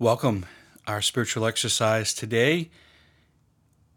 [0.00, 0.46] Welcome.
[0.88, 2.68] Our spiritual exercise today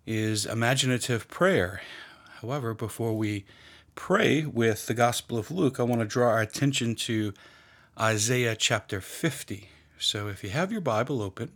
[0.06, 1.82] is imaginative prayer.
[2.40, 3.46] However, before we
[3.96, 7.34] pray with the Gospel of Luke, I want to draw our attention to
[8.00, 9.70] Isaiah chapter 50.
[9.98, 11.50] So if you have your Bible open,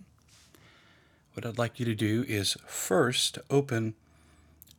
[1.33, 3.93] what I'd like you to do is first open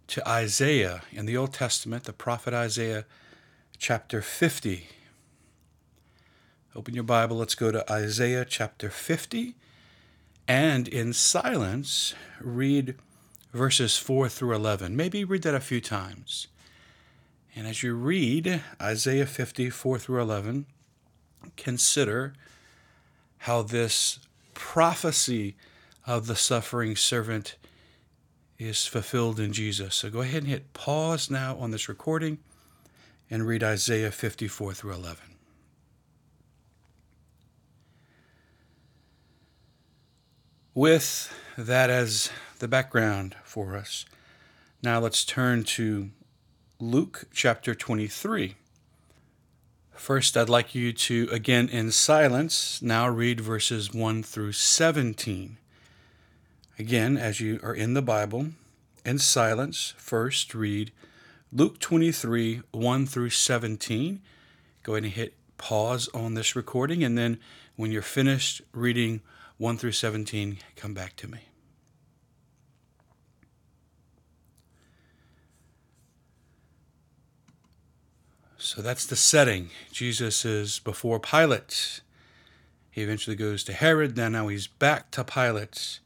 [0.09, 3.05] to Isaiah in the Old Testament, the prophet Isaiah
[3.79, 4.89] chapter 50.
[6.75, 7.37] Open your Bible.
[7.37, 9.55] Let's go to Isaiah chapter 50.
[10.49, 12.97] And in silence, read
[13.53, 14.97] verses 4 through 11.
[14.97, 16.49] Maybe read that a few times.
[17.55, 20.65] And as you read Isaiah 50, 4 through 11,
[21.59, 22.33] consider
[23.39, 24.21] how this
[24.55, 25.57] prophecy
[26.07, 27.57] of the suffering servant
[28.59, 29.95] is fulfilled in Jesus.
[29.97, 32.39] So go ahead and hit pause now on this recording
[33.31, 35.32] and read Isaiah 54 through 11.
[40.75, 44.07] With that as the background for us,
[44.83, 46.09] now let's turn to
[46.81, 48.55] Luke chapter 23.
[49.91, 55.59] First, I'd like you to, again in silence, now read verses 1 through 17.
[56.79, 58.47] Again, as you are in the Bible,
[59.05, 60.91] in silence, first read
[61.53, 64.23] Luke 23 1 through 17.
[64.83, 67.39] Go ahead and hit pause on this recording, and then
[67.77, 69.21] when you're finished reading
[69.63, 71.39] 1 through 17, come back to me.
[78.59, 79.71] So that's the setting.
[79.93, 82.01] Jesus is before Pilate.
[82.91, 84.17] He eventually goes to Herod.
[84.17, 86.01] Then now he's back to Pilate.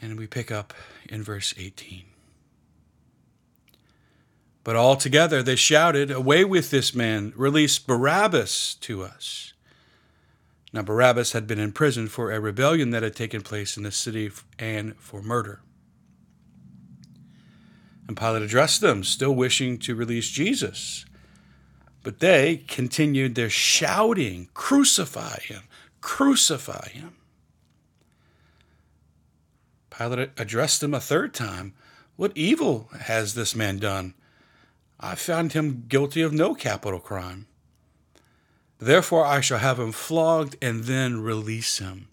[0.00, 0.72] And we pick up
[1.08, 2.04] in verse 18.
[4.62, 7.32] But all together they shouted, Away with this man!
[7.34, 9.52] Release Barabbas to us.
[10.72, 14.30] Now, Barabbas had been imprisoned for a rebellion that had taken place in the city
[14.58, 15.60] and for murder.
[18.08, 21.04] And Pilate addressed them, still wishing to release Jesus.
[22.02, 25.62] But they continued their shouting, Crucify him!
[26.00, 27.16] Crucify him!
[29.90, 31.74] Pilate addressed them a third time.
[32.16, 34.14] What evil has this man done?
[34.98, 37.46] I found him guilty of no capital crime.
[38.82, 42.08] Therefore I shall have him flogged and then release him.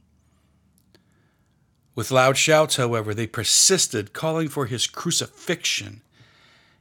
[1.96, 6.04] With loud shouts, however, they persisted, calling for his crucifixion,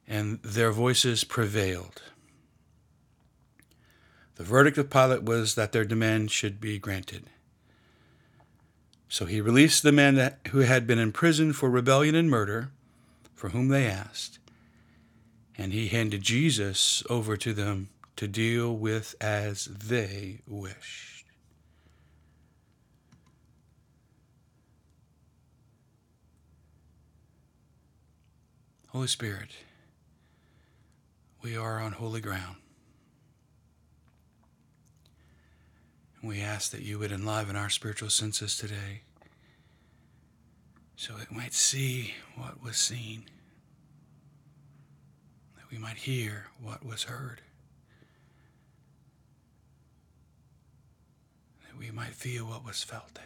[0.06, 2.02] and their voices prevailed.
[4.34, 7.30] The verdict of Pilate was that their demand should be granted.
[9.08, 12.72] So he released the man who had been imprisoned for rebellion and murder,
[13.34, 14.38] for whom they asked,
[15.56, 17.88] and he handed Jesus over to them
[18.18, 21.24] to deal with as they wished.
[28.88, 29.50] Holy Spirit,
[31.42, 32.56] we are on holy ground.
[36.20, 39.02] We ask that you would enliven our spiritual senses today
[40.96, 43.26] so it might see what was seen,
[45.54, 47.42] that we might hear what was heard.
[51.78, 53.24] We might feel what was felt there.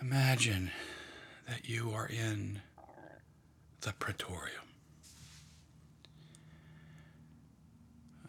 [0.00, 0.70] Imagine
[1.48, 2.60] that you are in
[3.80, 4.54] the praetorium.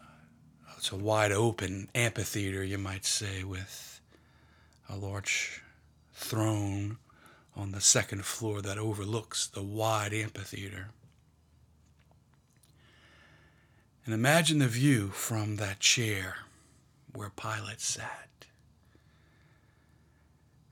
[0.00, 0.04] Uh,
[0.76, 4.00] it's a wide open amphitheater, you might say, with
[4.88, 5.62] a large
[6.14, 6.98] throne
[7.56, 10.88] on the second floor that overlooks the wide amphitheater.
[14.04, 16.36] And imagine the view from that chair
[17.12, 18.28] where Pilate sat.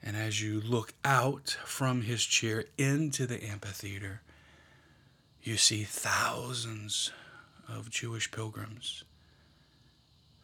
[0.03, 4.23] And as you look out from his chair into the amphitheater,
[5.43, 7.11] you see thousands
[7.69, 9.05] of Jewish pilgrims,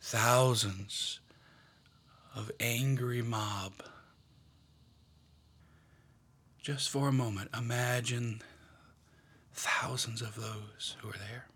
[0.00, 1.20] thousands
[2.34, 3.73] of angry mob
[6.62, 8.41] just for a moment, imagine
[9.53, 11.47] thousands of those who are there.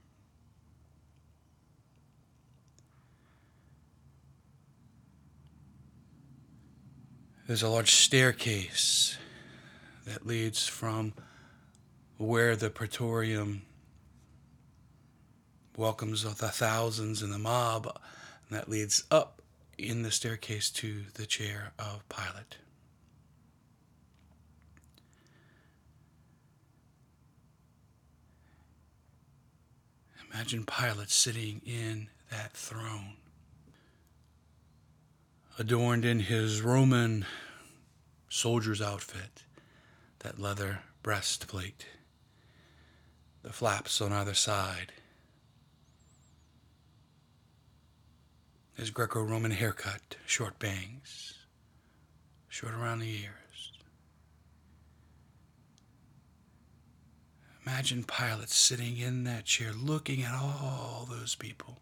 [7.46, 9.16] There's a large staircase
[10.04, 11.14] that leads from
[12.18, 13.62] where the praetorium
[15.76, 17.86] welcomes the thousands in the mob,
[18.48, 19.40] and that leads up
[19.78, 22.56] in the staircase to the chair of Pilate.
[30.32, 33.16] Imagine Pilate sitting in that throne,
[35.58, 37.24] adorned in his Roman
[38.28, 39.44] soldier's outfit,
[40.20, 41.86] that leather breastplate,
[43.42, 44.92] the flaps on either side,
[48.74, 51.34] his Greco Roman haircut, short bangs,
[52.48, 53.45] short around the ears.
[57.76, 61.76] Imagine Pilate sitting in that chair looking at all those people.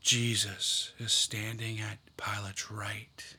[0.00, 3.36] Jesus is standing at Pilate's right.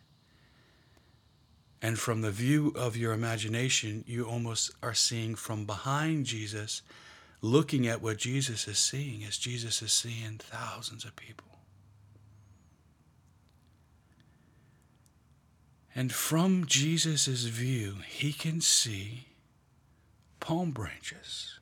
[1.81, 6.81] And from the view of your imagination, you almost are seeing from behind Jesus,
[7.41, 11.54] looking at what Jesus is seeing, as Jesus is seeing thousands of people.
[15.95, 19.27] And from Jesus' view, he can see
[20.41, 21.59] palm branches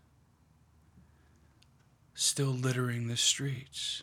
[2.16, 4.02] still littering the streets.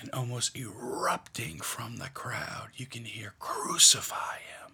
[0.00, 4.72] And almost erupting from the crowd, you can hear, Crucify him!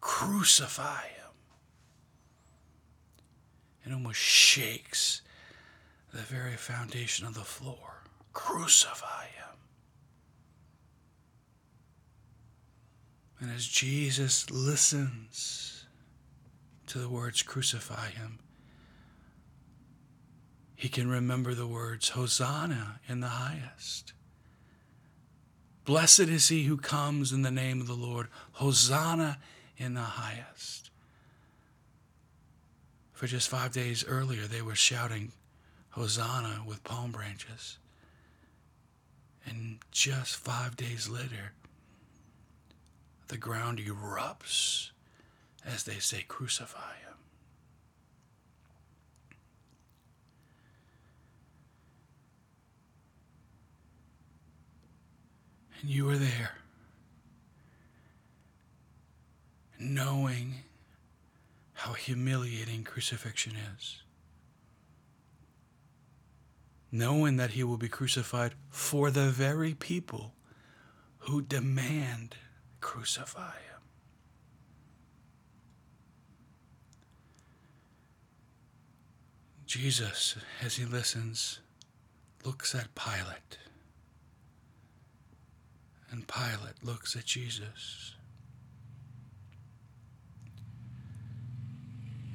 [0.00, 1.32] Crucify him!
[3.86, 5.22] It almost shakes
[6.12, 7.89] the very foundation of the floor.
[8.32, 9.56] Crucify him.
[13.40, 15.86] And as Jesus listens
[16.86, 18.38] to the words, Crucify him,
[20.74, 24.14] he can remember the words, Hosanna in the highest.
[25.84, 28.28] Blessed is he who comes in the name of the Lord.
[28.52, 29.38] Hosanna
[29.76, 30.90] in the highest.
[33.12, 35.32] For just five days earlier, they were shouting,
[35.90, 37.76] Hosanna with palm branches.
[39.46, 41.52] And just five days later,
[43.28, 44.90] the ground erupts
[45.64, 47.14] as they say, Crucify him.
[55.80, 56.52] And you were there,
[59.78, 60.56] knowing
[61.72, 64.02] how humiliating crucifixion is
[66.92, 70.34] knowing that he will be crucified for the very people
[71.20, 72.36] who demand
[72.80, 73.70] crucify him.
[79.66, 81.60] Jesus, as he listens,
[82.44, 83.58] looks at Pilate.
[86.10, 88.14] And Pilate looks at Jesus.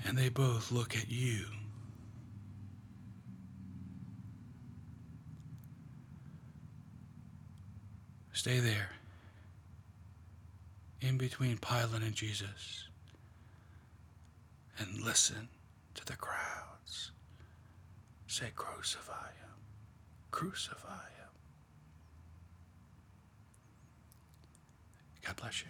[0.07, 1.46] And they both look at you.
[8.35, 8.91] Stay there,
[11.01, 12.89] in between Pilate and Jesus,
[14.77, 15.47] and listen
[15.95, 17.11] to the crowds
[18.27, 19.55] say, Crucify him,
[20.31, 21.29] crucify him.
[25.25, 25.67] God bless you.